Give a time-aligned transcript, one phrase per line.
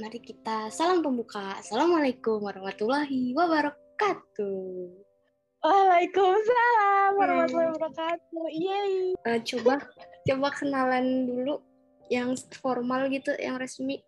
[0.00, 1.60] mari kita salam pembuka.
[1.60, 4.88] Assalamualaikum warahmatullahi wabarakatuh.
[5.60, 8.44] Waalaikumsalam warahmatullahi wabarakatuh.
[8.48, 9.12] Yeay.
[9.28, 9.84] Uh, coba
[10.32, 11.60] coba kenalan dulu
[12.08, 12.32] yang
[12.64, 14.00] formal gitu, yang resmi.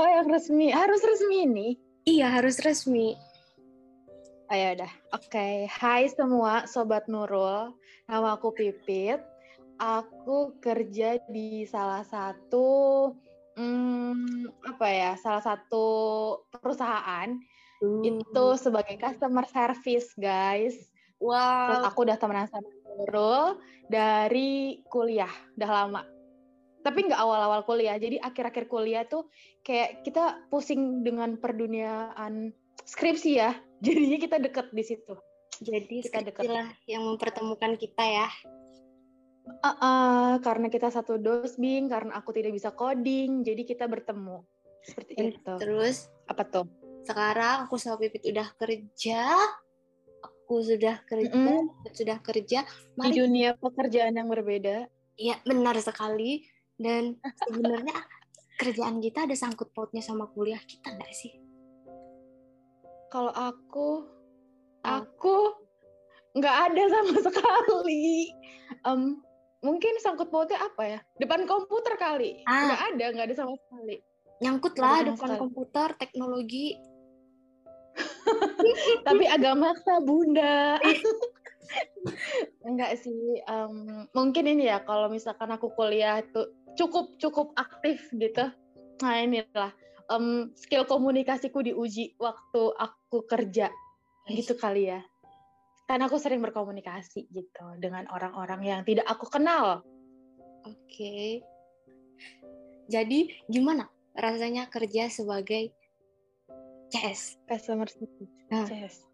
[0.00, 0.72] Oh, yang resmi.
[0.72, 1.68] Harus resmi ini?
[2.08, 3.20] Iya, harus resmi.
[4.48, 4.92] Oh ya udah.
[5.12, 5.28] Oke.
[5.28, 5.54] Okay.
[5.68, 7.76] Hai semua sobat Nurul.
[8.08, 9.20] Nama aku Pipit.
[9.76, 13.12] Aku kerja di salah satu
[13.56, 15.86] hmm, apa ya salah satu
[16.50, 17.28] perusahaan
[17.82, 18.02] uh.
[18.04, 20.76] itu sebagai customer service guys.
[21.22, 21.70] Wow.
[21.70, 23.58] Terus aku udah temenan sama Nurul
[23.90, 26.02] dari kuliah, udah lama.
[26.84, 29.26] Tapi nggak awal-awal kuliah, jadi akhir-akhir kuliah tuh
[29.64, 32.52] kayak kita pusing dengan perduniaan
[32.84, 33.56] skripsi ya.
[33.84, 35.14] Jadinya kita deket di situ.
[35.64, 36.50] Jadi kita deket
[36.90, 38.28] yang mempertemukan kita ya.
[39.44, 44.40] Uh, uh, karena kita satu dosbing, karena aku tidak bisa coding, jadi kita bertemu
[44.84, 45.54] seperti Dan itu.
[45.60, 45.96] Terus
[46.28, 46.68] apa tuh?
[47.04, 49.36] Sekarang aku sama Pipit udah kerja,
[50.20, 51.92] aku sudah kerja, mm -hmm.
[51.96, 52.68] sudah kerja.
[52.96, 53.12] Mari.
[53.12, 54.88] Di dunia pekerjaan yang berbeda.
[55.16, 56.44] Iya benar sekali.
[56.76, 57.16] Dan
[57.48, 57.96] sebenarnya
[58.60, 61.32] kerjaan kita ada sangkut pautnya sama kuliah kita nggak sih?
[63.08, 64.04] Kalau aku,
[64.84, 65.36] aku
[66.36, 68.28] nggak ada sama sekali.
[68.84, 69.23] Um,
[69.64, 70.98] mungkin sangkut pautnya apa ya?
[71.16, 72.44] Depan komputer kali.
[72.44, 72.68] Ah.
[72.68, 73.96] Nggak ada, nggak ada sama sekali.
[74.44, 75.40] Nyangkut lah depan sekali.
[75.40, 76.68] komputer, teknologi.
[79.08, 80.76] Tapi agak maksa bunda.
[82.68, 86.44] Enggak sih, um, mungkin ini ya kalau misalkan aku kuliah itu
[86.76, 88.52] cukup cukup aktif gitu.
[89.00, 89.72] Nah inilah
[90.12, 93.72] um, skill komunikasiku diuji waktu aku kerja
[94.28, 95.00] gitu kali ya
[95.84, 99.84] karena aku sering berkomunikasi gitu dengan orang-orang yang tidak aku kenal.
[100.64, 100.80] Oke.
[100.88, 101.28] Okay.
[102.88, 105.72] Jadi gimana rasanya kerja sebagai
[106.88, 107.36] CS?
[107.44, 108.32] Customer service.
[108.48, 108.64] Nah.
[108.64, 109.04] CS.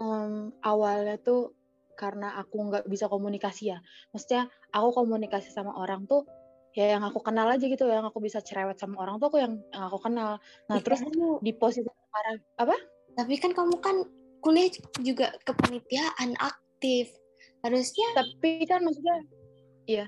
[0.00, 1.52] Um, awalnya tuh
[1.94, 3.78] karena aku nggak bisa komunikasi ya.
[4.10, 6.24] Maksudnya aku komunikasi sama orang tuh
[6.72, 9.60] ya yang aku kenal aja gitu, yang aku bisa cerewet sama orang tuh aku yang,
[9.70, 10.40] yang aku kenal.
[10.70, 12.76] Nah ya, terus kamu, di posisi sekarang apa?
[13.20, 13.96] Tapi kan kamu kan
[14.40, 17.12] kuliah juga kepanitiaan aktif
[17.60, 19.16] harusnya tapi kan maksudnya
[19.84, 20.06] iya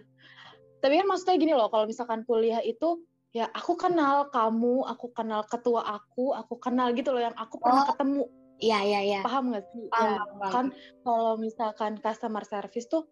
[0.80, 5.44] tapi kan maksudnya gini loh kalau misalkan kuliah itu ya aku kenal kamu aku kenal
[5.48, 7.90] ketua aku aku kenal gitu loh yang aku pernah oh.
[7.92, 8.24] ketemu
[8.62, 9.20] Iya, iya, iya.
[9.26, 9.90] Paham nggak sih?
[9.90, 10.52] Paham, ya, paham.
[10.54, 10.66] Kan
[11.02, 13.10] kalau misalkan customer service tuh,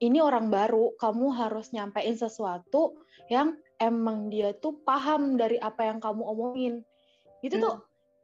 [0.00, 2.96] ini orang baru, kamu harus nyampein sesuatu
[3.28, 6.74] yang emang dia tuh paham dari apa yang kamu omongin.
[7.44, 7.64] Itu hmm.
[7.68, 7.74] tuh,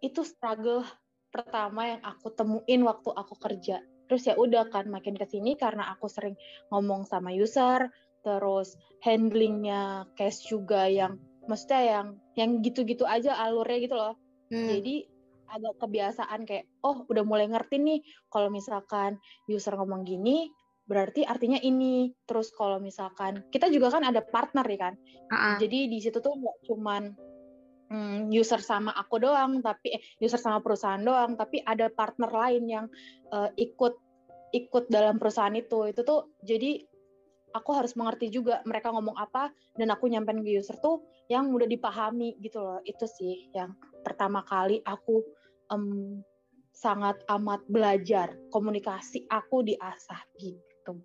[0.01, 0.89] itu struggle
[1.35, 3.83] pertama yang aku temuin waktu aku kerja.
[4.07, 6.39] Terus ya udah kan makin ke sini karena aku sering
[6.71, 7.91] ngomong sama user,
[8.23, 11.19] terus handlingnya case juga yang
[11.51, 12.07] maksudnya yang
[12.39, 14.15] yang gitu-gitu aja alurnya gitu loh.
[14.55, 14.71] Hmm.
[14.71, 15.11] Jadi
[15.51, 18.01] agak kebiasaan kayak oh udah mulai ngerti nih
[18.33, 20.49] kalau misalkan user ngomong gini
[20.85, 25.57] berarti artinya ini terus kalau misalkan kita juga kan ada partner ya kan uh -uh.
[25.57, 27.17] jadi di situ tuh nggak cuman
[27.95, 32.65] hmm, user sama aku doang tapi eh, user sama perusahaan doang tapi ada partner lain
[32.67, 32.87] yang
[33.31, 33.95] uh, ikut
[34.55, 35.91] ikut dalam perusahaan itu.
[35.91, 36.83] Itu tuh jadi
[37.55, 41.71] aku harus mengerti juga mereka ngomong apa dan aku nyampein ke user tuh yang mudah
[41.71, 42.83] dipahami gitu loh.
[42.83, 45.23] Itu sih yang pertama kali aku
[45.71, 46.23] um,
[46.75, 50.99] sangat amat belajar komunikasi aku diasah gitu.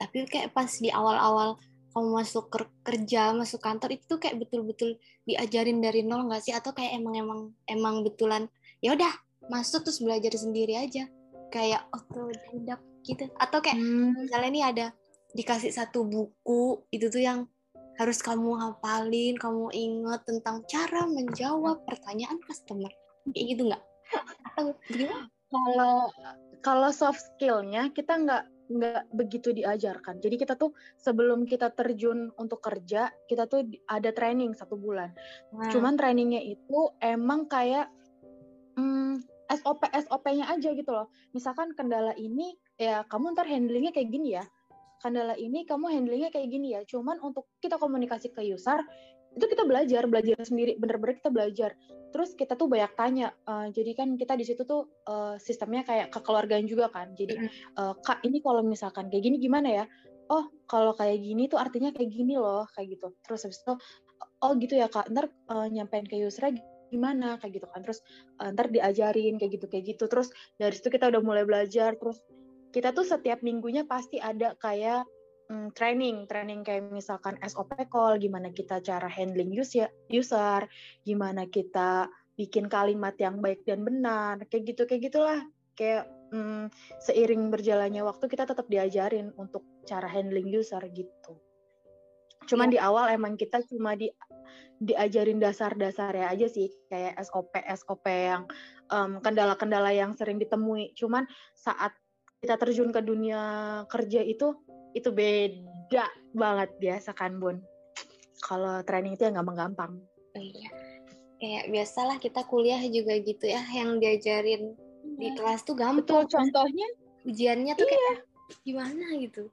[0.00, 1.60] Tapi kayak pas di awal-awal
[1.90, 2.44] kamu masuk
[2.86, 6.54] kerja masuk kantor itu tuh kayak betul-betul diajarin dari nol nggak sih?
[6.54, 8.46] Atau kayak emang emang emang betulan
[8.78, 9.10] ya udah
[9.50, 11.10] masuk terus belajar sendiri aja.
[11.50, 13.26] Kayak otodidak gitu.
[13.36, 14.26] Atau kayak hmm.
[14.26, 14.86] misalnya ini ada
[15.34, 17.40] dikasih satu buku itu tuh yang
[18.00, 22.90] harus kamu hafalin kamu inget tentang cara menjawab pertanyaan customer.
[23.34, 23.82] Kayak gitu nggak?
[24.54, 25.28] Atau gimana?
[25.50, 25.96] Kalau
[26.62, 30.22] kalau soft skillnya kita nggak nggak begitu diajarkan.
[30.22, 35.10] Jadi kita tuh sebelum kita terjun untuk kerja, kita tuh ada training satu bulan.
[35.50, 35.68] Nah.
[35.74, 37.90] Cuman trainingnya itu emang kayak
[38.78, 41.10] hmm, SOP SOP-nya aja gitu loh.
[41.34, 44.46] Misalkan kendala ini ya kamu ntar handlingnya kayak gini ya.
[45.02, 46.86] Kendala ini kamu handlingnya kayak gini ya.
[46.86, 48.78] Cuman untuk kita komunikasi ke user
[49.30, 51.70] itu kita belajar belajar sendiri bener-bener kita belajar.
[52.10, 56.10] Terus kita tuh banyak tanya uh, jadi kan kita di situ tuh uh, sistemnya kayak
[56.10, 57.14] kekeluargaan juga kan.
[57.14, 57.38] Jadi
[57.78, 59.84] uh, kak ini kalau misalkan kayak gini gimana ya?
[60.30, 63.14] Oh kalau kayak gini tuh artinya kayak gini loh kayak gitu.
[63.22, 63.74] Terus habis itu
[64.42, 65.06] oh gitu ya kak.
[65.14, 66.50] Ntar uh, nyampein ke user
[66.90, 67.38] gimana?
[67.38, 67.86] kayak gitu kan.
[67.86, 68.02] Terus
[68.42, 70.04] uh, ntar diajarin kayak gitu kayak gitu.
[70.10, 71.94] Terus dari situ kita udah mulai belajar.
[71.94, 72.18] Terus
[72.74, 75.06] kita tuh setiap minggunya pasti ada kayak
[75.50, 80.70] mm, training, training kayak misalkan SOP call, gimana kita cara handling user, user,
[81.02, 82.06] gimana kita
[82.38, 85.40] bikin kalimat yang baik dan benar, kayak gitu kayak gitulah.
[85.74, 86.70] Kayak mm,
[87.02, 91.34] seiring berjalannya waktu kita tetap diajarin untuk cara handling user gitu.
[92.46, 92.72] Cuman ya.
[92.72, 94.08] di awal emang kita cuma di
[94.80, 98.48] diajarin dasar-dasarnya aja sih kayak SOP SOP yang
[99.20, 100.96] kendala-kendala um, yang sering ditemui.
[100.96, 101.92] Cuman saat
[102.40, 103.42] kita terjun ke dunia
[103.92, 104.56] kerja itu
[104.96, 107.62] itu beda banget biasa kan Bun.
[108.40, 110.00] Kalau training itu ya gampang-gampang.
[110.34, 110.70] Iya.
[111.40, 114.76] Kayak biasalah kita kuliah juga gitu ya yang diajarin
[115.16, 115.36] di iya.
[115.36, 116.04] kelas tuh gampang.
[116.04, 116.88] Betul, contohnya
[117.24, 117.92] ujiannya tuh iya.
[117.92, 118.16] kayak
[118.64, 119.44] gimana gitu.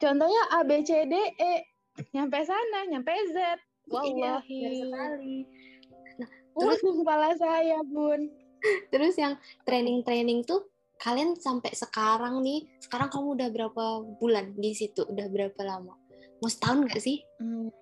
[0.00, 1.54] Contohnya A B C D E
[2.16, 3.36] nyampe sana, nyampe Z.
[3.90, 4.46] Wallahi.
[4.48, 5.36] Iya, sekali.
[6.22, 8.30] Nah, terus kepala saya, Bun.
[8.92, 10.69] Terus yang training-training tuh
[11.00, 13.84] kalian sampai sekarang nih, sekarang kamu udah berapa
[14.20, 15.08] bulan di situ?
[15.08, 15.96] Udah berapa lama?
[16.44, 17.24] Mau setahun nggak sih?
[17.40, 17.72] Hmm.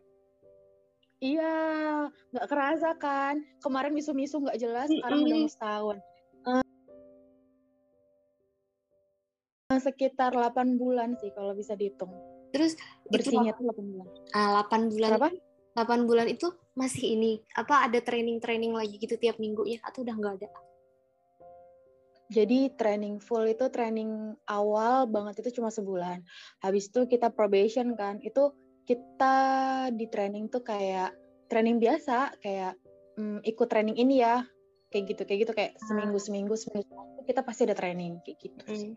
[1.19, 1.55] Iya,
[2.31, 3.43] nggak kerasa kan.
[3.59, 5.97] Kemarin misu-misu nggak jelas, sekarang udah mau setahun.
[6.47, 6.63] Uh,
[9.83, 12.15] sekitar 8 bulan sih kalau bisa dihitung.
[12.55, 12.79] Terus
[13.11, 14.07] bersihnya tuh 8 bulan.
[14.31, 15.11] Ah, 8 bulan.
[15.19, 15.31] Berapa?
[15.75, 20.15] 8 bulan itu masih ini apa ada training-training lagi gitu tiap minggu ya atau udah
[20.15, 20.49] nggak ada?
[22.29, 26.21] Jadi training full itu training awal banget itu cuma sebulan.
[26.61, 28.21] Habis itu kita probation kan.
[28.21, 28.53] Itu
[28.85, 29.37] kita
[29.97, 31.17] di training tuh kayak
[31.49, 32.77] training biasa kayak
[33.17, 34.45] mm, ikut training ini ya.
[34.93, 38.65] Kayak gitu, kayak gitu kayak seminggu seminggu seminggu kita pasti ada training kayak gitu.
[38.69, 38.93] Mm.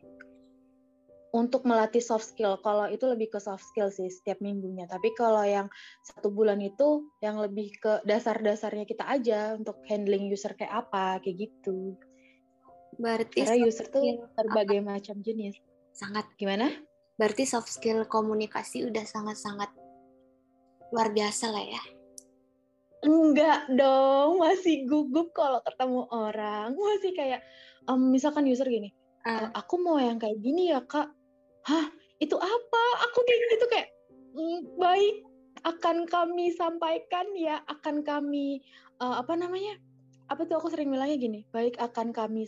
[1.31, 4.83] Untuk melatih soft skill, kalau itu lebih ke soft skill sih setiap minggunya.
[4.91, 5.71] Tapi kalau yang
[6.03, 11.47] satu bulan itu yang lebih ke dasar-dasarnya kita aja untuk handling user kayak apa, kayak
[11.47, 11.95] gitu.
[13.01, 14.87] Berarti Karena user tuh berbagai apa?
[15.01, 15.57] macam jenis.
[15.89, 16.29] Sangat.
[16.37, 16.69] Gimana?
[17.17, 19.73] Berarti soft skill komunikasi udah sangat-sangat
[20.93, 21.83] luar biasa lah ya.
[23.01, 26.69] Enggak dong, masih gugup kalau ketemu orang.
[26.77, 27.41] Masih kayak,
[27.89, 28.93] um, misalkan user gini,
[29.25, 29.49] uh.
[29.57, 31.09] aku mau yang kayak gini ya kak.
[31.65, 31.85] Hah,
[32.21, 32.83] itu apa?
[33.09, 33.89] Aku kayak gitu kayak,
[34.37, 35.15] mm, baik
[35.65, 38.61] akan kami sampaikan ya, akan kami,
[39.01, 39.81] uh, apa namanya,
[40.29, 42.45] apa tuh aku sering bilangnya gini, baik akan kami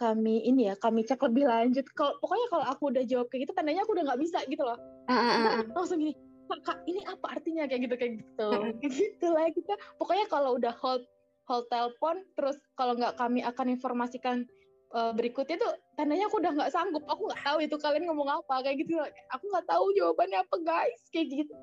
[0.00, 1.84] kami ini ya kami cek lebih lanjut.
[1.92, 4.80] Kalau pokoknya kalau aku udah jawab kayak gitu tandanya aku udah nggak bisa gitu loh.
[5.04, 5.62] Uh, uh, uh.
[5.76, 6.16] langsung gini
[6.50, 7.68] kak ini apa artinya?
[7.68, 8.48] Kayak gitu kayak gitu.
[8.80, 9.74] Kayak gitu lah kita.
[10.00, 11.04] Pokoknya kalau udah hold
[11.44, 14.48] hold telepon terus kalau nggak kami akan informasikan
[14.96, 17.04] uh, berikutnya tuh tandanya aku udah nggak sanggup.
[17.04, 18.96] Aku nggak tahu itu kalian ngomong apa kayak gitu.
[19.36, 21.02] Aku nggak tahu jawabannya apa guys.
[21.12, 21.54] Kayak gitu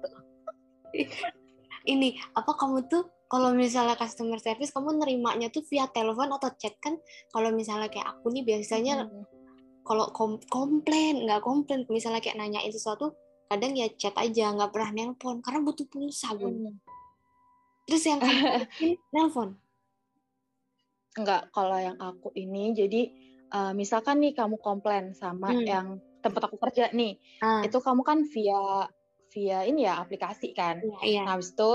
[1.87, 6.75] ini apa kamu tuh kalau misalnya customer service kamu nerimanya tuh via telepon atau chat
[6.79, 6.95] kan
[7.31, 9.23] kalau misalnya kayak aku nih biasanya hmm.
[9.83, 13.15] kalau kom komplain nggak komplain misalnya kayak nanyain sesuatu
[13.47, 16.75] kadang ya chat aja nggak pernah nelpon karena butuh pulsa bun hmm.
[17.87, 18.67] terus yang kamu
[19.15, 19.55] nelpon
[21.17, 23.09] Enggak, kalau yang aku ini jadi
[23.49, 25.65] uh, misalkan nih kamu komplain sama hmm.
[25.65, 25.87] yang
[26.21, 27.65] tempat aku kerja nih, ah.
[27.65, 28.85] itu kamu kan via
[29.37, 30.81] via ini ya aplikasi kan.
[30.81, 30.97] Iya.
[31.05, 31.21] iya.
[31.29, 31.71] Nah, habis itu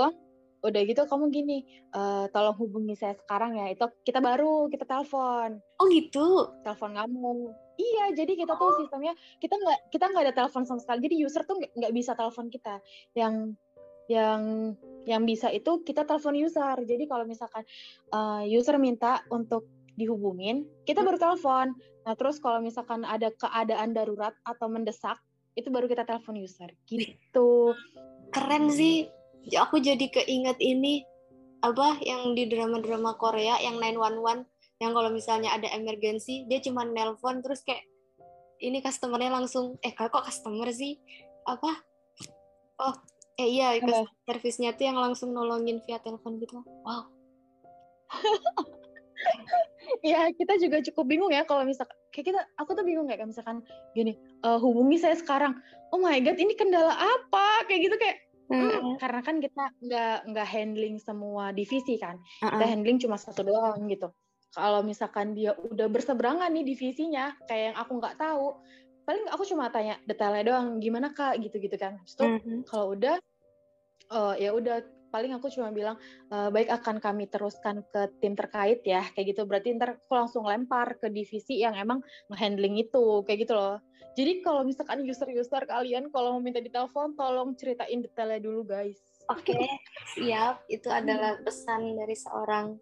[0.63, 1.57] udah gitu kamu gini
[1.91, 5.63] uh, tolong hubungi saya sekarang ya itu kita baru kita telepon.
[5.79, 6.51] Oh gitu?
[6.67, 7.55] Telepon kamu.
[7.79, 11.07] Iya jadi kita tuh sistemnya kita nggak kita nggak ada telepon sama sekali.
[11.07, 12.83] Jadi user tuh nggak bisa telepon kita.
[13.15, 13.55] Yang
[14.11, 14.41] yang
[15.07, 16.75] yang bisa itu kita telepon user.
[16.83, 17.63] Jadi kalau misalkan
[18.11, 19.67] uh, user minta untuk
[19.99, 21.75] dihubungin kita baru telepon.
[22.07, 25.19] Nah terus kalau misalkan ada keadaan darurat atau mendesak
[25.53, 26.71] itu baru kita telepon user.
[26.85, 27.73] Gitu.
[28.33, 29.09] Keren sih.
[29.53, 31.03] Aku jadi keinget ini
[31.63, 34.47] apa yang di drama-drama Korea yang 911
[34.83, 37.87] yang kalau misalnya ada emergency dia cuma nelpon terus kayak
[38.59, 40.99] ini customernya langsung eh kok customer sih?
[41.43, 41.71] Apa?
[42.83, 42.95] Oh
[43.33, 43.73] eh iya
[44.29, 46.61] service-nya tuh yang langsung nolongin via telepon gitu.
[46.85, 47.09] Wow
[50.09, 53.61] ya kita juga cukup bingung ya kalau misalkan kayak kita aku tuh bingung kayak misalkan
[53.93, 55.57] gini uh, hubungi saya sekarang
[55.93, 58.17] oh my god ini kendala apa kayak gitu kayak
[58.51, 62.51] Hmm, karena kan kita nggak nggak handling semua divisi kan, uh -uh.
[62.53, 64.11] kita handling cuma satu doang gitu.
[64.53, 68.53] Kalau misalkan dia udah berseberangan nih divisinya, kayak yang aku nggak tahu,
[69.07, 71.97] paling aku cuma tanya detailnya doang, gimana kak gitu-gitu kan.
[72.05, 72.61] Terus uh -huh.
[72.67, 73.15] kalau udah,
[74.13, 76.01] uh, ya udah paling aku cuma bilang
[76.33, 79.45] e, baik akan kami teruskan ke tim terkait ya kayak gitu.
[79.45, 82.01] Berarti ntar aku langsung lempar ke divisi yang emang
[82.33, 83.77] ngehandling itu kayak gitu loh.
[84.17, 88.97] Jadi kalau misalkan user-user kalian kalau mau minta ditelepon tolong ceritain detailnya dulu guys.
[89.29, 89.65] Oke okay,
[90.17, 90.65] siap.
[90.65, 92.73] Itu adalah pesan dari seorang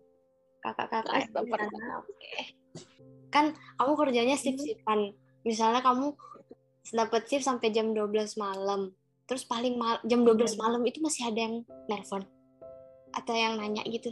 [0.63, 1.99] kakak-kakak di sana.
[1.99, 2.07] oke.
[2.15, 2.39] Okay.
[3.31, 6.13] kan kamu kerjanya sip-sipan misalnya kamu
[6.91, 8.91] dapat shift sampai jam 12 malam
[9.31, 12.19] terus paling mal jam 12 malam itu masih ada yang nelpon.
[13.15, 14.11] Atau yang nanya gitu.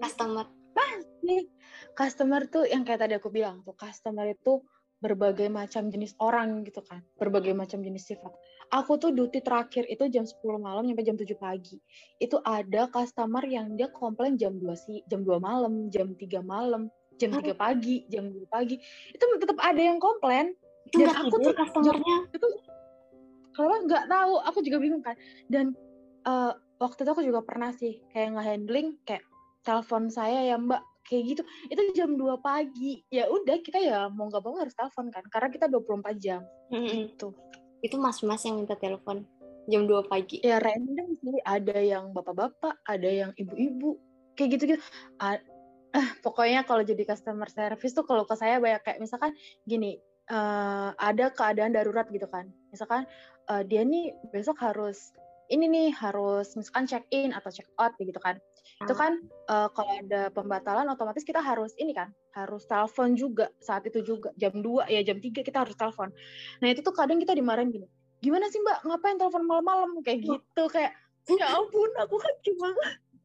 [0.00, 0.48] Customer.
[0.72, 1.52] Pasti
[1.92, 4.64] customer tuh yang kayak tadi aku bilang tuh customer itu
[5.04, 7.04] berbagai macam jenis orang gitu kan.
[7.20, 8.32] Berbagai macam jenis sifat.
[8.72, 11.76] Aku tuh duty terakhir itu jam 10 malam sampai jam 7 pagi.
[12.16, 16.88] Itu ada customer yang dia komplain jam 2 sih jam 2 malam jam 3 malam
[17.20, 18.80] jam 3 pagi jam 2 pagi.
[19.12, 20.56] Itu tetap ada yang komplain.
[20.88, 22.16] Itu dan aku tuh customernya.
[22.32, 22.48] itu
[23.56, 25.16] kalau nggak tahu aku juga bingung kan.
[25.48, 25.72] Dan
[26.28, 29.24] uh, waktu itu aku juga pernah sih kayak nge-handling kayak
[29.64, 31.42] telepon saya ya mbak kayak gitu.
[31.72, 33.00] Itu jam 2 pagi.
[33.08, 36.44] Ya udah kita ya mau nggak mau harus telepon kan karena kita 24 jam.
[36.68, 37.16] Mm-hmm.
[37.16, 37.32] gitu.
[37.80, 39.24] Itu mas-mas yang minta telepon
[39.64, 40.44] jam 2 pagi.
[40.44, 41.40] Ya random sih.
[41.40, 43.96] Ada yang bapak-bapak ada yang ibu-ibu
[44.36, 44.82] kayak gitu gitu
[45.16, 45.40] ah,
[45.96, 49.32] eh, pokoknya kalau jadi customer service tuh kalau ke saya banyak kayak misalkan
[49.64, 49.96] gini
[50.30, 52.50] uh, ada keadaan darurat gitu kan.
[52.70, 53.06] Misalkan
[53.50, 55.12] uh, dia nih besok harus
[55.46, 58.38] ini nih harus misalkan check in atau check out gitu kan.
[58.82, 58.98] Itu ah.
[58.98, 59.12] kan
[59.46, 64.34] uh, kalau ada pembatalan otomatis kita harus ini kan harus telepon juga saat itu juga.
[64.34, 66.10] Jam 2 ya jam 3 kita harus telepon.
[66.58, 67.86] Nah itu tuh kadang kita dimarahin gini
[68.24, 68.82] gimana sih mbak?
[68.84, 69.90] Ngapain telepon malam-malam?
[70.02, 70.92] Kayak gitu kayak
[71.26, 72.68] ya ampun aku kan cuma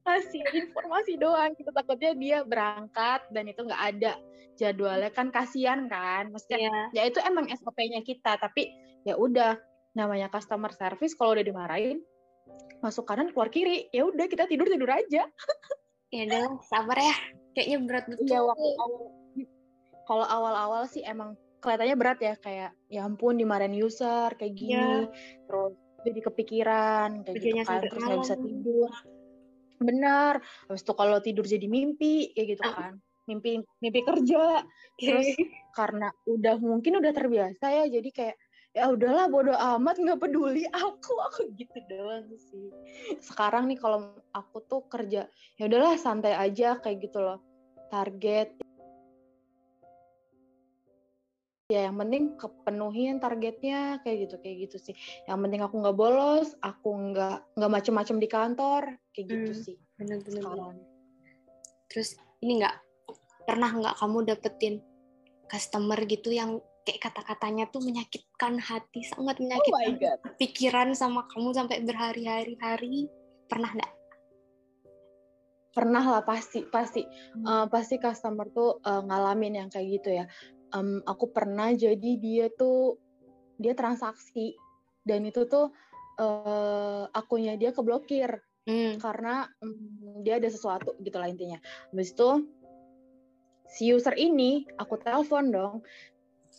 [0.06, 1.58] kasih informasi doang.
[1.58, 4.13] Kita takutnya dia berangkat dan itu nggak ada
[4.62, 5.10] jadwalnya.
[5.10, 7.06] Kan kasihan kan maksudnya yeah.
[7.06, 8.70] ya itu emang SOP-nya kita tapi
[9.08, 9.58] ya udah
[9.91, 12.00] namanya customer service kalau udah dimarahin
[12.81, 13.88] masuk kanan keluar kiri.
[13.93, 15.29] Ya udah kita tidur tidur aja.
[16.12, 17.15] Ya udah sabar ya.
[17.55, 18.41] Kayaknya berat betul ya,
[20.07, 24.75] kalau awal-awal sih emang kelihatannya berat ya kayak ya ampun dimarahin user kayak gini.
[24.75, 25.07] Ya.
[25.45, 28.91] terus jadi kepikiran kayak gitu kan terus nggak bisa tidur.
[29.81, 30.33] Benar
[30.67, 32.74] habis itu kalau tidur jadi mimpi kayak gitu ah.
[32.75, 32.93] kan.
[33.29, 34.65] Mimpi mimpi kerja.
[34.98, 35.27] Terus
[35.77, 38.36] karena udah mungkin udah terbiasa ya jadi kayak
[38.72, 42.72] ya udahlah bodoh amat nggak peduli aku aku gitu doang sih.
[43.20, 45.28] Sekarang nih kalau aku tuh kerja
[45.60, 47.40] ya udahlah santai aja kayak gitu loh.
[47.92, 48.56] Target.
[51.72, 54.96] Ya yang penting kepenuhin targetnya kayak gitu kayak gitu sih.
[55.28, 59.78] Yang penting aku nggak bolos aku nggak nggak macem-macem di kantor kayak gitu hmm, sih
[60.00, 60.44] bener-bener
[61.92, 62.75] terus ini nggak
[63.44, 64.75] pernah nggak kamu dapetin
[65.51, 71.54] customer gitu yang kayak kata-katanya tuh menyakitkan hati, sangat oh menyakitkan oh pikiran sama kamu
[71.54, 72.96] sampai berhari-hari hari.
[73.46, 73.94] Pernah nggak?
[75.72, 77.46] Pernah lah pasti, pasti, hmm.
[77.48, 80.26] uh, pasti customer tuh uh, ngalamin yang kayak gitu ya.
[80.72, 82.98] Um, aku pernah jadi dia tuh
[83.60, 84.56] dia transaksi
[85.04, 85.70] dan itu tuh
[86.20, 89.00] uh, akunnya dia keblokir hmm.
[89.00, 91.60] karena um, dia ada sesuatu gitu lah intinya.
[91.94, 92.30] Habis itu
[93.72, 95.76] si user ini aku telepon dong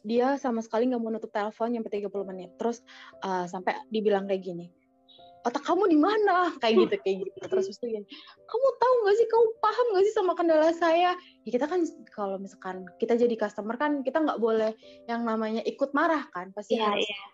[0.02, 2.50] dia sama sekali nggak mau nutup telepon sampai 30 menit.
[2.58, 2.82] Terus
[3.22, 4.66] uh, sampai dibilang kayak gini,
[5.46, 6.50] otak kamu di mana?
[6.62, 7.38] Kayak gitu, kayak gitu.
[7.48, 8.06] Terus itu gini,
[8.46, 11.10] kamu tahu nggak sih, kamu paham nggak sih sama kendala saya?
[11.46, 11.80] Ya kita kan
[12.14, 14.74] kalau misalkan kita jadi customer kan kita nggak boleh
[15.10, 17.32] yang namanya ikut marah kan, pasti yeah, harus yeah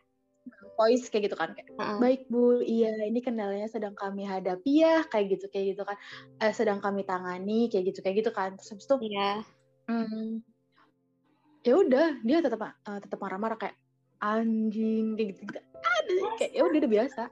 [0.79, 1.99] voice kayak gitu kan kayak uh-uh.
[1.99, 5.97] baik bu iya ini kendalanya sedang kami hadapi ya kayak gitu kayak gitu kan
[6.39, 9.43] eh, sedang kami tangani kayak gitu kayak gitu kan terus habis itu yeah.
[9.91, 10.39] hmm,
[11.69, 13.77] ya udah dia tetap uh, tetap marah-marah kayak
[14.25, 15.61] anjing kayak gitu, gitu.
[15.61, 17.23] Aduh, kayak ya udah udah biasa.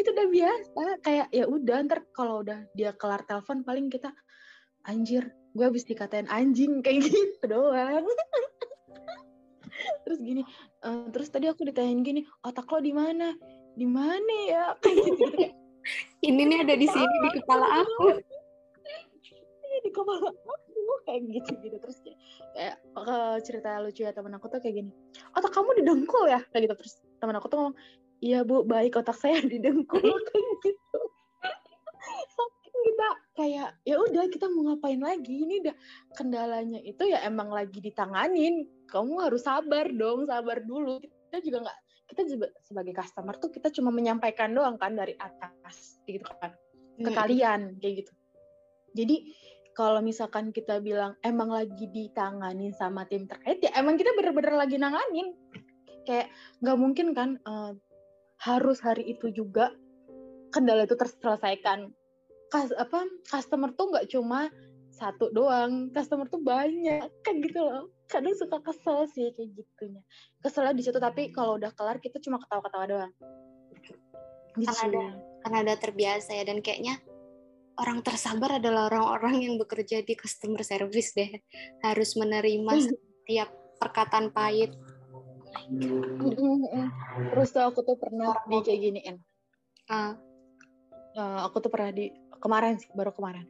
[0.00, 4.10] Itu udah biasa kayak ya udah ntar kalau udah dia kelar telepon paling kita
[4.88, 8.08] anjir gue habis dikatain anjing kayak gitu doang.
[10.08, 10.42] Terus gini
[10.82, 13.36] uh, terus tadi aku ditanyain gini otak lo di mana?
[13.76, 14.64] Di mana ya?
[14.80, 15.60] Kayak gitu, gitu
[16.22, 18.06] ini nih ada di sini di kepala aku.
[19.82, 22.18] di kepala aku kayak gitu gitu terus kayak
[22.56, 24.92] uh, cerita lucu ya teman aku tuh kayak gini.
[25.36, 26.40] Otak kamu didengkul ya?
[26.52, 26.74] Kayak gitu.
[26.84, 27.76] Terus teman aku tuh ngomong
[28.22, 30.00] iya bu baik otak saya didengkul.
[30.30, 31.00] Kayak gitu.
[32.32, 35.44] Saking kita kayak ya udah kita mau ngapain lagi?
[35.48, 35.76] Ini udah
[36.14, 38.68] kendalanya itu ya emang lagi ditanganin.
[38.88, 41.00] Kamu harus sabar dong sabar dulu.
[41.00, 41.78] Kita juga nggak
[42.12, 46.52] kita juga sebagai customer tuh kita cuma menyampaikan doang kan dari atas gitu kan
[47.00, 48.12] ke kalian kayak gitu.
[48.92, 49.16] Jadi
[49.72, 54.76] kalau misalkan kita bilang emang lagi ditanganin sama tim terkait ya emang kita bener-bener lagi
[54.76, 55.32] nanganin.
[56.04, 56.28] Kayak
[56.60, 57.72] nggak mungkin kan uh,
[58.42, 59.72] harus hari itu juga
[60.52, 61.88] kendala itu terselesaikan.
[62.52, 64.52] Kas, apa customer tuh nggak cuma
[64.92, 67.88] satu doang customer tuh banyak kan gitu loh.
[68.12, 70.04] Kadang suka kesel sih kayak gitunya.
[70.44, 73.12] Keselnya di situ tapi kalau udah kelar kita cuma ketawa-ketawa doang.
[73.72, 73.96] Gitu.
[74.52, 75.04] karena ada
[75.40, 77.00] karena ada terbiasa ya dan kayaknya
[77.80, 81.30] orang tersabar adalah orang-orang yang bekerja di customer service deh
[81.80, 82.84] harus menerima hmm.
[82.88, 83.48] setiap
[83.80, 84.72] perkataan pahit
[87.32, 89.16] Terus tuh aku tuh pernah di kayak giniin.
[89.88, 90.16] Ah,
[91.12, 92.08] Uh, aku tuh pernah di
[92.40, 93.44] kemarin sih, baru kemarin.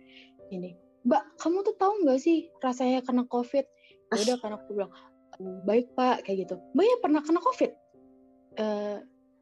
[0.50, 0.74] Ini,
[1.06, 3.62] Mbak, kamu tuh tahu nggak sih rasanya kena COVID?
[4.10, 4.90] Ya udah kan aku bilang,
[5.38, 6.58] "Eh, baik Pak, kayak gitu.
[6.74, 7.70] Mbak ya pernah kena COVID?
[8.58, 8.96] "Eh,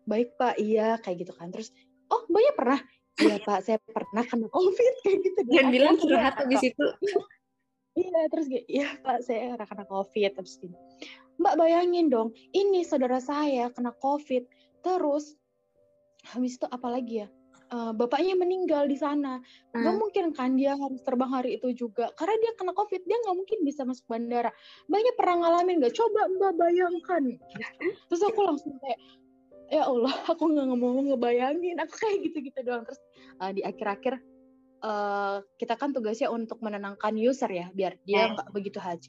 [0.05, 1.49] baik Pak, iya kayak gitu kan.
[1.49, 1.73] Terus,
[2.13, 2.81] oh Mbak ya pernah?
[3.21, 5.41] Iya Pak, saya pernah kena COVID kayak gitu.
[5.45, 6.87] dan Akhirnya bilang dia curhat habis itu.
[7.91, 10.31] Iya, terus kayak, iya Pak, saya pernah kena COVID.
[10.39, 10.79] Terus gini,
[11.43, 14.47] Mbak bayangin dong, ini saudara saya kena COVID,
[14.87, 15.35] terus
[16.31, 17.29] habis itu apa lagi ya?
[17.71, 19.39] Eh, bapaknya meninggal di sana.
[19.71, 22.11] Nggak Ah, mungkin kan dia harus terbang hari itu juga.
[22.19, 24.51] Karena dia kena COVID, dia nggak mungkin bisa masuk bandara.
[24.91, 25.95] Mbaknya pernah ngalamin nggak?
[25.95, 27.39] Coba Mbak bayangkan.
[28.11, 28.99] Terus aku langsung kayak,
[29.71, 31.79] ya Allah, aku nggak mau ngebayangin.
[31.81, 32.83] Aku kayak gitu-gitu doang.
[32.85, 33.01] Terus
[33.41, 34.15] eh, di akhir-akhir
[34.81, 38.35] eh, kita kan tugasnya untuk menenangkan user ya, biar dia Ya.
[38.35, 39.09] nggak begitu haji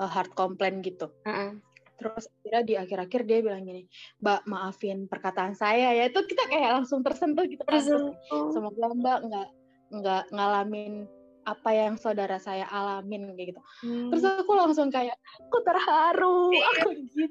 [0.00, 1.12] eh, hard complain gitu.
[1.22, 1.52] ah, ah.
[1.92, 3.86] Terus akhirnya di akhir-akhir dia bilang gini,
[4.18, 6.10] Mbak maafin perkataan saya ya.
[6.10, 7.78] Itu kita kayak langsung tersentuh gitu kan.
[7.78, 8.50] Terus, Tersentuh.
[8.50, 9.48] semoga Mbak nggak
[9.92, 11.06] nggak ngalamin
[11.42, 13.60] apa yang saudara saya alamin kayak gitu.
[13.86, 14.10] Hmm.
[14.10, 17.26] Terus aku langsung kayak, aku terharu, aku gitu.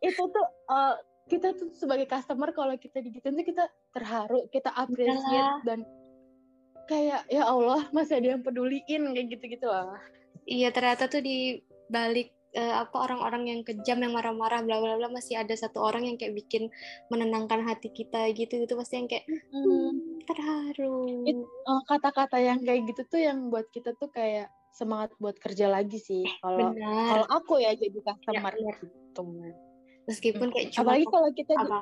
[0.00, 0.94] Itu tuh eh,
[1.30, 5.62] kita tuh sebagai customer kalau kita digituin tuh kita terharu, kita appreciate Iyalah.
[5.62, 5.80] dan
[6.90, 9.94] kayak ya Allah masih ada yang peduliin kayak gitu-gitu lah.
[10.50, 15.06] Iya ternyata tuh di balik eh, apa orang-orang yang kejam yang marah-marah bla bla bla
[15.06, 16.66] masih ada satu orang yang kayak bikin
[17.06, 21.30] menenangkan hati kita gitu gitu pasti yang kayak hmm, terharu.
[21.30, 21.38] Eh,
[21.86, 26.26] kata-kata yang kayak gitu tuh yang buat kita tuh kayak semangat buat kerja lagi sih.
[26.42, 28.74] Kalau kalau aku ya jadi customer benar.
[28.82, 29.22] gitu.
[30.10, 31.80] Meskipun kayak cuma Apalagi kalau kita apa?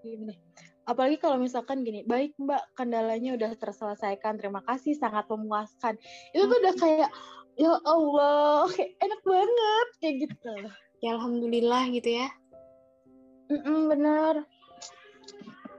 [0.00, 0.34] gini.
[0.82, 5.94] Apalagi kalau misalkan gini, baik Mbak, kendalanya udah terselesaikan, terima kasih, sangat memuaskan.
[6.34, 7.10] Itu tuh udah kayak,
[7.54, 10.54] ya Allah, kayak enak banget, kayak gitu.
[10.98, 12.28] Ya alhamdulillah gitu ya.
[13.46, 14.42] Mm-mm, bener.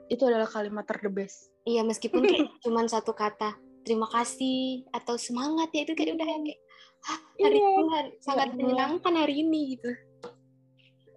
[0.07, 1.51] Itu adalah kalimat ter the best.
[1.63, 6.43] Iya meskipun kayak cuman satu kata terima kasih atau semangat ya itu kayak udah yang
[6.43, 6.61] kayak
[7.03, 8.55] "Hah, hari Iya, Tuhan sangat Allah.
[8.55, 9.91] menyenangkan hari ini gitu.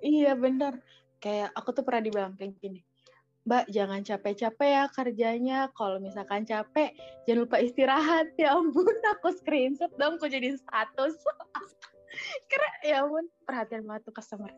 [0.02, 0.80] Iya bener.
[1.20, 2.80] Kayak aku tuh pernah dibilang kayak gini.
[3.46, 5.58] Mbak jangan capek-capek ya kerjanya.
[5.70, 6.90] Kalau misalkan capek,
[7.30, 8.26] jangan lupa istirahat.
[8.34, 11.14] Ya ampun, aku screenshot dong, aku jadi status.
[12.50, 14.50] Karena ya ampun, perhatian banget tuh customer.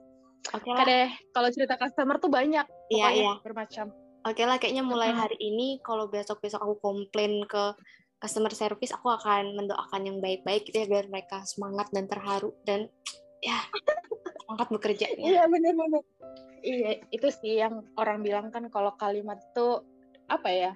[0.56, 0.88] Oke lah.
[0.88, 2.64] deh, kalau cerita customer tuh banyak.
[2.88, 3.32] Iya iya.
[3.44, 3.92] bermacam.
[4.24, 7.76] Oke lah kayaknya mulai hari ini kalau besok-besok aku komplain ke
[8.18, 12.90] customer service aku akan mendoakan yang baik-baik gitu ya biar mereka semangat dan terharu dan
[13.38, 13.62] ya
[14.48, 15.20] semangat bekerjanya.
[15.20, 16.00] Iya bener-bener.
[16.64, 19.84] Iya, itu sih yang orang bilang kan kalau kalimat tuh
[20.24, 20.72] apa ya?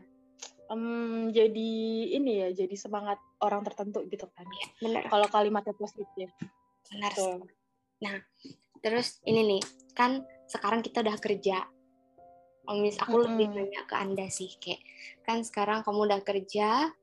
[0.72, 1.70] em, jadi
[2.16, 4.48] ini ya, jadi semangat orang tertentu gitu kan.
[4.80, 5.04] Benar.
[5.12, 6.32] Kalau kalimatnya positif.
[6.88, 7.12] Benar.
[7.12, 7.44] Tuh.
[8.82, 11.68] Terus ini nih, kan sekarang kita udah kerja.
[12.62, 13.68] Om Mis, aku lebih Mm-mm.
[13.68, 14.80] nanya ke Anda sih, kayak
[15.26, 16.94] kan sekarang kamu udah kerja,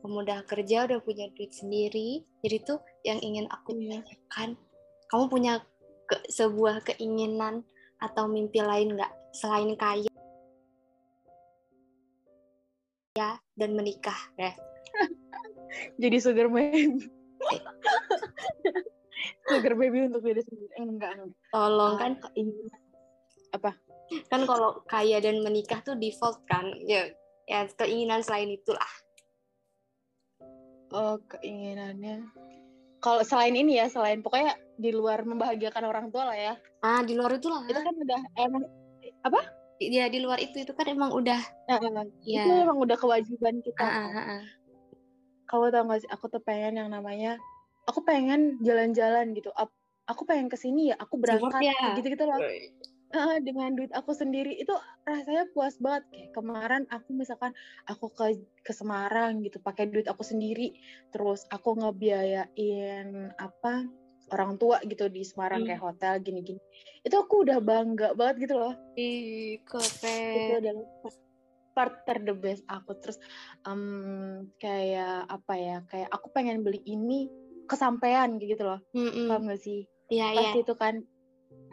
[0.00, 2.22] kamu udah kerja, udah punya duit sendiri.
[2.46, 4.00] Jadi tuh yang ingin aku Iya.
[4.06, 4.54] tanyakan,
[5.10, 5.52] kamu punya
[6.04, 7.64] ke- sebuah keinginan
[8.00, 10.08] atau mimpi lain nggak selain kaya
[13.54, 14.50] dan menikah, ya?
[16.02, 17.06] Jadi sugar baby.
[19.50, 20.74] sugar baby untuk diri sendiri.
[20.74, 21.12] Eh, Enggak.
[21.54, 22.80] Tolong kan, Ah, keinginan.
[23.54, 23.70] Apa?
[24.28, 27.08] kan kalau kaya dan menikah tuh default kan, ya,
[27.48, 28.92] ya keinginan selain itulah.
[30.92, 32.28] Oh, keinginannya.
[33.04, 36.54] Kalau selain ini ya, selain pokoknya di luar membahagiakan orang tua lah ya.
[36.80, 37.68] Ah, di luar itu lah.
[37.68, 38.64] Itu kan udah emang
[39.76, 41.36] Ya, di luar itu itu kan emang udah
[41.68, 41.80] eh,
[42.24, 42.40] ya.
[42.40, 43.84] itu emang udah kewajiban kita.
[43.84, 44.42] Ah, ah, ah.
[45.44, 47.36] Kamu tau gak sih, aku tuh pengen yang namanya,
[47.84, 49.52] aku pengen jalan-jalan gitu.
[50.08, 52.00] Aku pengen ke sini ya, aku berangkat ya.
[52.00, 52.40] gitu-gitu loh.
[53.14, 54.74] Eh, dengan duit aku sendiri itu
[55.06, 56.02] rasanya puas banget.
[56.10, 57.54] Kayak kemarin aku misalkan
[57.86, 60.74] aku ke ke Semarang gitu, pakai duit aku sendiri,
[61.14, 63.86] terus aku ngebiayain apa
[64.34, 65.68] orang tua gitu di Semarang Hmm.
[65.70, 66.58] kayak hotel gini-gini.
[67.06, 68.74] Itu aku udah bangga banget gitu loh.
[68.98, 70.58] Ih, itu keren.
[70.58, 70.86] adalah
[71.74, 73.18] part ter the best aku terus
[73.66, 77.26] em, kayak apa ya kayak aku pengen beli ini
[77.66, 79.26] kesampaian gitu loh Mm-mm.
[79.26, 80.38] paham gak sih Iya, iya.
[80.54, 80.94] pasti itu kan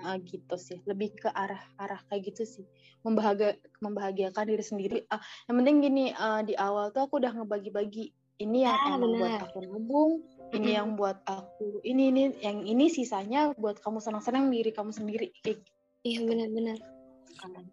[0.01, 0.77] eh, gitu sih.
[0.83, 2.65] Lebih ke arah arah kayak gitu sih.
[3.05, 4.97] Membahagia membahagiakan diri sendiri.
[5.09, 8.11] Ah, yang penting gini eh, di awal tuh aku udah ngebagi-bagi.
[8.41, 10.11] Ini yang Ah, emang buat aku nabung
[10.51, 10.77] ini Mm-mm.
[10.81, 15.61] yang buat aku ini ini yang ini sisanya buat kamu senang-senang diri kamu sendiri kayak
[16.01, 16.81] Iya, benar-benar.
[17.29, 17.65] gitu kan.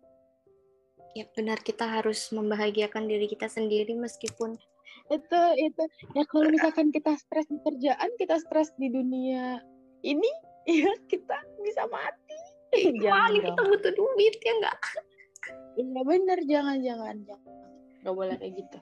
[1.17, 4.55] Ya, benar kita harus membahagiakan diri kita sendiri meskipun
[5.09, 5.83] itu itu.
[6.12, 9.64] Ya kalau misalkan kita stres di kerjaan kita stres di dunia
[10.05, 10.31] ini
[10.69, 12.37] ya kita bisa mati
[12.77, 14.77] Kali kita butuh duit ya enggak?
[15.79, 17.55] Iya bener, jangan, jangan, jangan.
[18.05, 18.79] Gak boleh kayak gitu.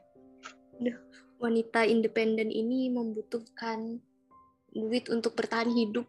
[1.38, 4.00] Wanita independen ini membutuhkan
[4.74, 6.08] duit untuk bertahan hidup.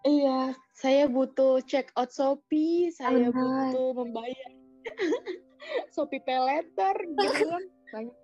[0.00, 3.36] Iya, saya butuh check out Shopee, saya Benar.
[3.36, 4.50] butuh membayar
[5.94, 7.64] Shopee pay later gitu kan.
[7.92, 8.16] Banyak.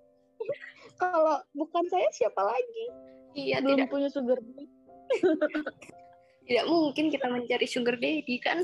[0.97, 2.85] Kalau bukan saya siapa lagi?
[3.37, 4.65] Iya, Belum tidak punya sugar daddy.
[6.47, 8.63] tidak mungkin kita mencari sugar daddy kan?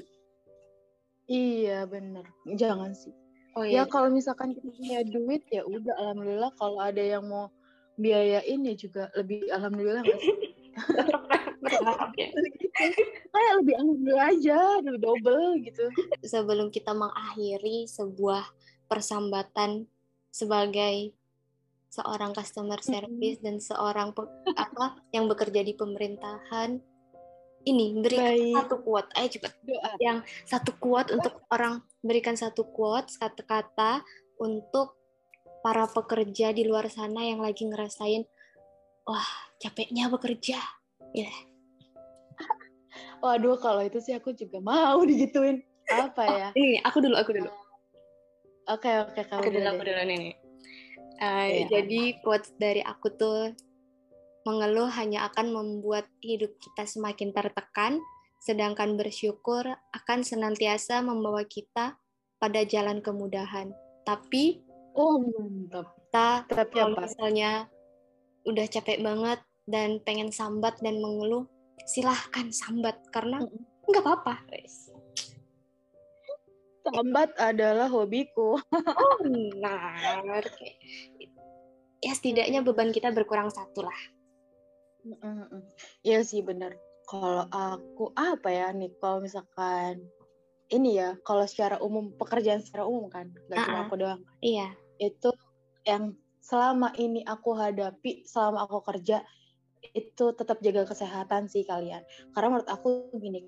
[1.28, 2.26] Iya, bener.
[2.48, 3.14] Jangan sih.
[3.54, 3.84] Oh Ya iya.
[3.86, 7.54] kalau misalkan kita punya duit ya udah alhamdulillah kalau ada yang mau
[8.02, 10.36] biayain ya juga lebih alhamdulillah nggak sih?
[11.62, 12.28] Berharap ya.
[13.30, 15.86] Kayak lebih alhamdulillah aja, lebih double gitu.
[16.26, 18.42] Sebelum kita mengakhiri sebuah
[18.90, 19.86] persambatan
[20.34, 21.14] sebagai
[21.94, 24.18] seorang customer service dan seorang
[24.58, 26.82] apa yang bekerja di pemerintahan
[27.64, 28.56] ini berikan Baik.
[28.60, 29.92] satu quote ayo cepat Doa.
[30.44, 34.04] satu quote untuk orang berikan satu quote kata-kata
[34.40, 35.00] untuk
[35.64, 38.28] para pekerja di luar sana yang lagi ngerasain
[39.08, 40.60] wah capeknya bekerja
[43.24, 45.64] Waduh, kalau itu sih aku juga mau digituin.
[45.88, 46.48] Apa ya?
[46.60, 47.50] ini nih, aku dulu aku dulu
[48.68, 50.34] Oke, oke, kamu aku dulu dulu aku dulu nih nih.
[51.20, 51.64] Eh, Iya.
[51.72, 53.52] jadi quotes dari aku tuh
[54.44, 58.00] mengeluh hanya akan membuat hidup kita semakin tertekan
[58.44, 59.64] sedangkan bersyukur
[59.96, 61.96] akan senantiasa membawa kita
[62.38, 63.72] pada jalan kemudahan
[64.04, 65.90] tapi Oh, mantap.
[65.98, 67.10] kita Tapi kalau apa?
[67.10, 67.52] misalnya
[68.46, 71.50] udah capek banget dan pengen sambat dan mengeluh,
[71.90, 73.42] silahkan sambat karena
[73.90, 74.46] nggak apa-apa.
[76.86, 78.62] Sambat adalah hobiku.
[78.70, 80.46] Oh benar.
[82.04, 84.00] Ya setidaknya beban kita berkurang satu lah.
[86.04, 86.80] Iya sih bener.
[87.04, 88.96] Kalau aku apa ya nih?
[88.98, 90.08] Kalau misalkan
[90.72, 94.22] ini ya, kalau secara umum pekerjaan secara umum kan, nggak cuma aku doang.
[94.40, 94.72] Iya.
[94.98, 95.36] Itu
[95.84, 99.22] yang selama ini aku hadapi, selama aku kerja
[99.92, 102.02] itu tetap jaga kesehatan sih kalian.
[102.32, 103.44] Karena menurut aku gini,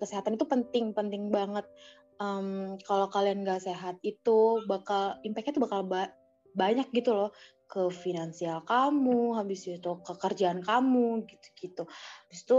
[0.00, 1.68] kesehatan itu penting, penting banget.
[2.16, 6.16] Em, kalau kalian nggak sehat itu bakal impactnya tuh bakal ba-
[6.56, 7.28] banyak gitu loh
[7.66, 11.84] ke finansial kamu, habis itu ke kerjaan kamu gitu-gitu.
[12.26, 12.58] Habis itu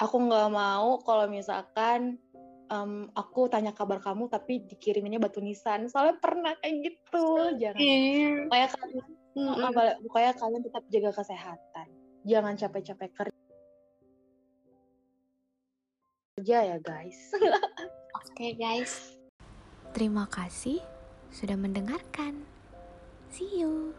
[0.00, 2.16] aku nggak mau kalau misalkan
[2.72, 5.86] em, aku tanya kabar kamu tapi dikiriminnya batu nisan.
[5.92, 7.26] Soalnya pernah kayak gitu.
[7.60, 7.80] Jangan.
[8.48, 9.08] Pokoknya kalian,
[9.60, 11.86] apa- pokoknya kalian tetap jaga kesehatan.
[12.26, 13.10] Jangan capek-capek
[16.36, 17.32] kerja ya guys.
[18.18, 19.16] Oke guys.
[19.96, 20.84] Terima kasih
[21.32, 22.44] sudah mendengarkan.
[23.32, 23.92] See you.